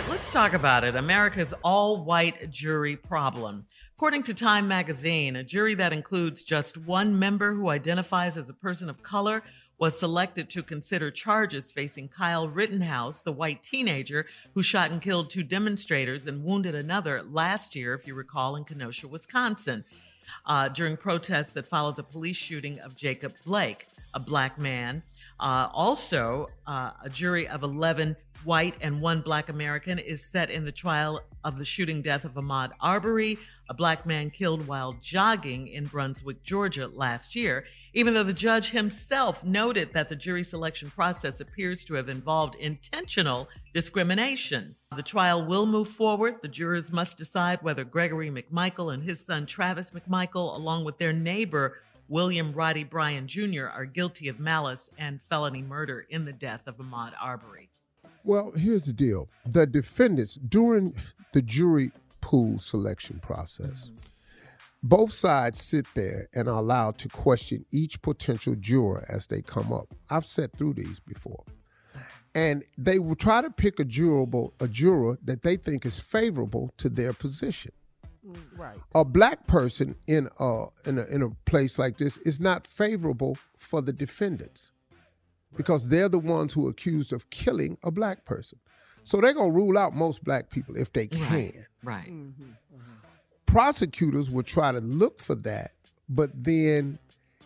Right, 0.00 0.10
let's 0.10 0.32
talk 0.32 0.54
about 0.54 0.82
it. 0.82 0.96
America's 0.96 1.54
all 1.62 2.02
white 2.04 2.50
jury 2.50 2.96
problem. 2.96 3.64
According 3.94 4.24
to 4.24 4.34
Time 4.34 4.66
magazine, 4.66 5.36
a 5.36 5.44
jury 5.44 5.74
that 5.74 5.92
includes 5.92 6.42
just 6.42 6.76
one 6.76 7.16
member 7.16 7.54
who 7.54 7.68
identifies 7.68 8.36
as 8.36 8.48
a 8.48 8.54
person 8.54 8.90
of 8.90 9.04
color 9.04 9.44
was 9.78 9.96
selected 9.96 10.50
to 10.50 10.64
consider 10.64 11.12
charges 11.12 11.70
facing 11.70 12.08
Kyle 12.08 12.48
Rittenhouse, 12.48 13.20
the 13.20 13.30
white 13.30 13.62
teenager 13.62 14.26
who 14.52 14.64
shot 14.64 14.90
and 14.90 15.00
killed 15.00 15.30
two 15.30 15.44
demonstrators 15.44 16.26
and 16.26 16.42
wounded 16.42 16.74
another 16.74 17.22
last 17.22 17.76
year, 17.76 17.94
if 17.94 18.04
you 18.04 18.14
recall, 18.14 18.56
in 18.56 18.64
Kenosha, 18.64 19.06
Wisconsin, 19.06 19.84
uh, 20.46 20.70
during 20.70 20.96
protests 20.96 21.52
that 21.52 21.68
followed 21.68 21.94
the 21.94 22.02
police 22.02 22.36
shooting 22.36 22.80
of 22.80 22.96
Jacob 22.96 23.32
Blake, 23.46 23.86
a 24.12 24.18
black 24.18 24.58
man. 24.58 25.04
Uh, 25.38 25.68
also, 25.72 26.48
uh, 26.66 26.90
a 27.04 27.08
jury 27.08 27.46
of 27.46 27.62
11 27.62 28.16
white 28.44 28.74
and 28.80 29.00
one 29.00 29.20
black 29.20 29.48
American 29.48 29.98
is 29.98 30.24
set 30.24 30.50
in 30.50 30.64
the 30.64 30.72
trial 30.72 31.22
of 31.44 31.58
the 31.58 31.64
shooting 31.64 32.02
death 32.02 32.24
of 32.24 32.34
Ahmaud 32.34 32.72
Arbery, 32.80 33.38
a 33.68 33.74
black 33.74 34.04
man 34.04 34.30
killed 34.30 34.66
while 34.66 34.96
jogging 35.02 35.68
in 35.68 35.86
Brunswick, 35.86 36.42
Georgia 36.42 36.86
last 36.88 37.34
year, 37.34 37.64
even 37.94 38.14
though 38.14 38.22
the 38.22 38.32
judge 38.32 38.70
himself 38.70 39.44
noted 39.44 39.92
that 39.92 40.08
the 40.08 40.16
jury 40.16 40.42
selection 40.42 40.90
process 40.90 41.40
appears 41.40 41.84
to 41.84 41.94
have 41.94 42.08
involved 42.08 42.54
intentional 42.56 43.48
discrimination. 43.72 44.74
The 44.96 45.02
trial 45.02 45.44
will 45.46 45.66
move 45.66 45.88
forward. 45.88 46.36
The 46.42 46.48
jurors 46.48 46.92
must 46.92 47.16
decide 47.16 47.62
whether 47.62 47.84
Gregory 47.84 48.30
McMichael 48.30 48.92
and 48.92 49.02
his 49.02 49.24
son 49.24 49.46
Travis 49.46 49.90
McMichael, 49.90 50.56
along 50.56 50.84
with 50.84 50.98
their 50.98 51.12
neighbor 51.12 51.80
William 52.08 52.52
Roddy 52.52 52.84
Bryan 52.84 53.26
Jr., 53.26 53.66
are 53.66 53.86
guilty 53.86 54.28
of 54.28 54.38
malice 54.38 54.90
and 54.98 55.22
felony 55.30 55.62
murder 55.62 56.06
in 56.10 56.26
the 56.26 56.32
death 56.32 56.66
of 56.66 56.76
Ahmaud 56.76 57.12
Arbery. 57.18 57.70
Well, 58.24 58.52
here's 58.56 58.86
the 58.86 58.92
deal. 58.92 59.28
The 59.46 59.66
defendants, 59.66 60.36
during 60.36 60.96
the 61.32 61.42
jury 61.42 61.92
pool 62.22 62.58
selection 62.58 63.20
process, 63.20 63.90
mm-hmm. 63.90 63.96
both 64.82 65.12
sides 65.12 65.62
sit 65.62 65.86
there 65.94 66.28
and 66.34 66.48
are 66.48 66.58
allowed 66.58 66.96
to 66.98 67.08
question 67.10 67.66
each 67.70 68.00
potential 68.00 68.54
juror 68.58 69.04
as 69.10 69.26
they 69.26 69.42
come 69.42 69.72
up. 69.72 69.94
I've 70.08 70.24
sat 70.24 70.56
through 70.56 70.74
these 70.74 71.00
before. 71.00 71.44
And 72.34 72.64
they 72.76 72.98
will 72.98 73.14
try 73.14 73.42
to 73.42 73.50
pick 73.50 73.78
a 73.78 73.84
juror, 73.84 74.26
a 74.58 74.66
juror 74.66 75.18
that 75.22 75.42
they 75.42 75.56
think 75.56 75.86
is 75.86 76.00
favorable 76.00 76.72
to 76.78 76.88
their 76.88 77.12
position. 77.12 77.70
Right. 78.56 78.78
A 78.94 79.04
black 79.04 79.46
person 79.46 79.94
in 80.06 80.30
a, 80.40 80.64
in 80.86 80.98
a 80.98 81.04
in 81.04 81.22
a 81.22 81.28
place 81.44 81.78
like 81.78 81.98
this 81.98 82.16
is 82.18 82.40
not 82.40 82.66
favorable 82.66 83.36
for 83.58 83.82
the 83.82 83.92
defendants 83.92 84.72
because 85.56 85.88
they're 85.88 86.08
the 86.08 86.18
ones 86.18 86.52
who 86.52 86.66
are 86.66 86.70
accused 86.70 87.12
of 87.12 87.28
killing 87.30 87.78
a 87.82 87.90
black 87.90 88.24
person. 88.24 88.58
So 89.04 89.20
they're 89.20 89.34
going 89.34 89.52
to 89.52 89.56
rule 89.56 89.76
out 89.76 89.94
most 89.94 90.24
black 90.24 90.50
people 90.50 90.76
if 90.76 90.92
they 90.92 91.06
can. 91.06 91.30
Right. 91.30 91.54
right. 91.82 92.06
Mm-hmm. 92.06 92.42
Mm-hmm. 92.42 92.80
Prosecutors 93.46 94.30
will 94.30 94.42
try 94.42 94.72
to 94.72 94.80
look 94.80 95.20
for 95.20 95.34
that, 95.36 95.72
but 96.08 96.30
then 96.34 96.98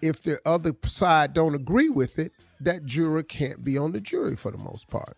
if 0.00 0.22
the 0.22 0.40
other 0.44 0.72
side 0.84 1.32
don't 1.32 1.54
agree 1.54 1.90
with 1.90 2.18
it, 2.18 2.32
that 2.60 2.84
juror 2.86 3.22
can't 3.22 3.62
be 3.62 3.78
on 3.78 3.92
the 3.92 4.00
jury 4.00 4.34
for 4.34 4.50
the 4.50 4.58
most 4.58 4.88
part. 4.88 5.16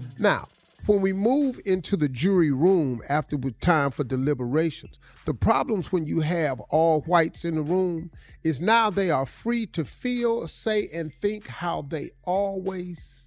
Mm-hmm. 0.00 0.22
Now, 0.22 0.48
when 0.86 1.00
we 1.00 1.12
move 1.12 1.60
into 1.66 1.96
the 1.96 2.08
jury 2.08 2.52
room 2.52 3.02
after 3.08 3.36
time 3.60 3.90
for 3.90 4.04
deliberations, 4.04 5.00
the 5.24 5.34
problems 5.34 5.90
when 5.90 6.06
you 6.06 6.20
have 6.20 6.60
all 6.70 7.00
whites 7.02 7.44
in 7.44 7.56
the 7.56 7.62
room 7.62 8.10
is 8.44 8.60
now 8.60 8.88
they 8.88 9.10
are 9.10 9.26
free 9.26 9.66
to 9.66 9.84
feel, 9.84 10.46
say, 10.46 10.88
and 10.94 11.12
think 11.12 11.48
how 11.48 11.82
they 11.82 12.10
always 12.22 13.26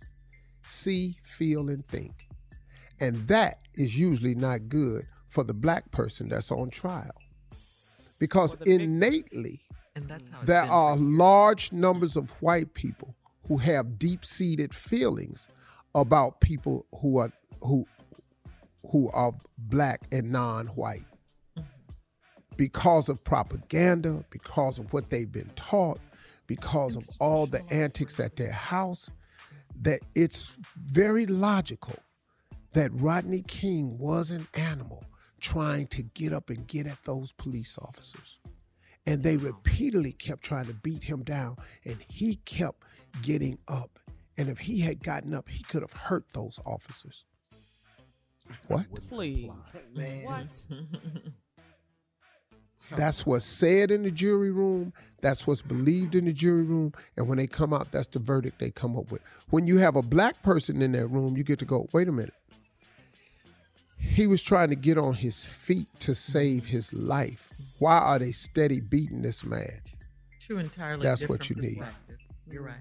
see, 0.61 1.17
feel, 1.21 1.69
and 1.69 1.85
think. 1.87 2.27
And 2.99 3.15
that 3.27 3.59
is 3.75 3.97
usually 3.97 4.35
not 4.35 4.69
good 4.69 5.03
for 5.27 5.43
the 5.43 5.53
black 5.53 5.91
person 5.91 6.29
that's 6.29 6.51
on 6.51 6.69
trial. 6.69 7.11
Because 8.19 8.55
innately, 8.65 9.61
there 10.43 10.69
are 10.69 10.95
large 10.95 11.71
numbers 11.71 12.15
of 12.15 12.29
white 12.41 12.73
people 12.73 13.15
who 13.47 13.57
have 13.57 13.99
deep 13.99 14.23
seated 14.23 14.73
feelings 14.73 15.47
about 15.95 16.39
people 16.39 16.85
who 17.01 17.17
are 17.17 17.31
who 17.61 17.85
who 18.91 19.09
are 19.11 19.33
black 19.57 20.01
and 20.11 20.31
non-white 20.31 21.05
because 22.57 23.09
of 23.09 23.23
propaganda, 23.23 24.23
because 24.31 24.79
of 24.79 24.91
what 24.93 25.09
they've 25.09 25.31
been 25.31 25.51
taught, 25.55 25.99
because 26.47 26.95
of 26.95 27.07
all 27.19 27.45
the 27.45 27.61
antics 27.71 28.19
at 28.19 28.35
their 28.35 28.51
house. 28.51 29.09
that 29.81 30.01
it's 30.15 30.57
very 30.77 31.25
logical 31.25 31.95
that 32.73 32.91
Rodney 32.93 33.43
King 33.47 33.97
was 33.97 34.31
an 34.31 34.47
animal 34.53 35.05
trying 35.39 35.87
to 35.87 36.03
get 36.03 36.33
up 36.33 36.49
and 36.49 36.67
get 36.67 36.85
at 36.85 37.03
those 37.03 37.31
police 37.31 37.77
officers. 37.81 38.39
And 39.05 39.23
they 39.23 39.37
repeatedly 39.37 40.11
kept 40.11 40.43
trying 40.43 40.65
to 40.67 40.73
beat 40.73 41.03
him 41.03 41.23
down, 41.23 41.57
and 41.85 41.97
he 42.07 42.35
kept 42.45 42.83
getting 43.21 43.57
up. 43.67 43.97
And 44.37 44.49
if 44.49 44.59
he 44.59 44.81
had 44.81 45.01
gotten 45.03 45.33
up, 45.33 45.49
he 45.49 45.63
could 45.63 45.81
have 45.81 45.93
hurt 45.93 46.25
those 46.33 46.59
officers. 46.65 47.25
What? 48.67 48.85
Please, 49.09 49.51
man. 49.95 50.23
What? 50.23 50.65
That's 52.95 53.25
what's 53.25 53.45
said 53.45 53.91
in 53.91 54.03
the 54.03 54.11
jury 54.11 54.51
room. 54.51 54.93
That's 55.21 55.45
what's 55.45 55.61
believed 55.61 56.15
in 56.15 56.25
the 56.25 56.33
jury 56.33 56.63
room. 56.63 56.93
And 57.17 57.27
when 57.27 57.37
they 57.37 57.45
come 57.45 57.73
out, 57.73 57.91
that's 57.91 58.07
the 58.07 58.19
verdict 58.19 58.59
they 58.59 58.71
come 58.71 58.97
up 58.97 59.11
with. 59.11 59.21
When 59.49 59.67
you 59.67 59.77
have 59.77 59.95
a 59.95 60.01
black 60.01 60.41
person 60.43 60.81
in 60.81 60.93
that 60.93 61.07
room, 61.07 61.35
you 61.35 61.43
get 61.43 61.59
to 61.59 61.65
go, 61.65 61.87
wait 61.93 62.07
a 62.07 62.11
minute. 62.11 62.33
He 63.97 64.27
was 64.27 64.41
trying 64.41 64.69
to 64.69 64.75
get 64.75 64.97
on 64.97 65.13
his 65.13 65.43
feet 65.43 65.87
to 65.99 66.15
save 66.15 66.65
his 66.65 66.93
life. 66.93 67.53
Why 67.79 67.97
are 67.97 68.17
they 68.17 68.31
steady 68.31 68.79
beating 68.79 69.21
this 69.21 69.43
man? 69.43 69.81
Two 70.47 70.57
entirely 70.57 71.03
That's 71.03 71.21
different 71.21 71.41
what 71.41 71.49
you 71.49 71.55
need. 71.57 71.83
You're 72.49 72.63
right. 72.63 72.75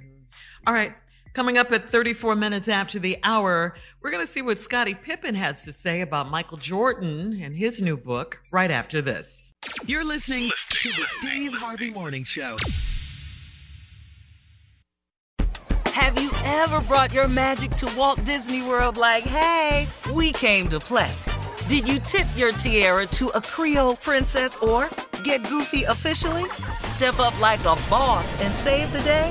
All 0.66 0.72
right. 0.72 0.94
Coming 1.34 1.58
up 1.58 1.70
at 1.72 1.90
34 1.90 2.34
minutes 2.36 2.68
after 2.68 2.98
the 2.98 3.18
hour, 3.22 3.74
we're 4.02 4.10
going 4.10 4.26
to 4.26 4.32
see 4.32 4.42
what 4.42 4.58
Scottie 4.58 4.94
Pippen 4.94 5.34
has 5.34 5.62
to 5.64 5.72
say 5.72 6.00
about 6.00 6.30
Michael 6.30 6.56
Jordan 6.58 7.40
and 7.42 7.54
his 7.54 7.80
new 7.80 7.96
book 7.96 8.40
right 8.50 8.70
after 8.70 9.00
this. 9.00 9.52
You're 9.86 10.04
listening 10.04 10.50
to 10.70 10.88
the 10.90 11.04
Steve 11.18 11.52
Harvey 11.52 11.90
Morning 11.90 12.24
Show. 12.24 12.56
Have 15.86 16.20
you 16.20 16.30
ever 16.44 16.80
brought 16.82 17.12
your 17.12 17.28
magic 17.28 17.72
to 17.72 17.92
Walt 17.96 18.24
Disney 18.24 18.62
World 18.62 18.96
like, 18.96 19.24
hey, 19.24 19.86
we 20.14 20.32
came 20.32 20.68
to 20.68 20.80
play? 20.80 21.12
Did 21.66 21.86
you 21.86 21.98
tip 21.98 22.26
your 22.36 22.52
tiara 22.52 23.06
to 23.06 23.28
a 23.28 23.40
Creole 23.42 23.96
princess 23.96 24.56
or 24.56 24.88
get 25.22 25.46
goofy 25.48 25.82
officially? 25.84 26.48
Step 26.78 27.18
up 27.18 27.38
like 27.40 27.60
a 27.60 27.76
boss 27.90 28.40
and 28.42 28.54
save 28.54 28.90
the 28.92 29.02
day? 29.02 29.30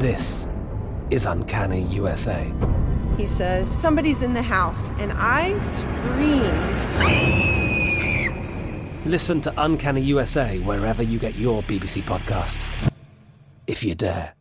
This 0.00 0.48
is 1.10 1.26
Uncanny 1.26 1.82
USA. 1.82 2.50
He 3.18 3.26
says, 3.26 3.70
Somebody's 3.70 4.22
in 4.22 4.32
the 4.32 4.40
house, 4.40 4.88
and 4.92 5.12
I 5.14 5.60
screamed. 5.60 6.80
Listen 9.04 9.42
to 9.42 9.52
Uncanny 9.58 10.00
USA 10.00 10.58
wherever 10.60 11.02
you 11.02 11.18
get 11.18 11.34
your 11.34 11.60
BBC 11.64 12.00
podcasts, 12.00 12.90
if 13.66 13.82
you 13.82 13.94
dare. 13.94 14.32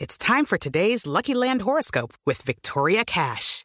It's 0.00 0.18
time 0.18 0.44
for 0.44 0.58
today's 0.58 1.06
Lucky 1.06 1.34
Land 1.34 1.62
horoscope 1.62 2.14
with 2.26 2.42
Victoria 2.42 3.04
Cash. 3.04 3.64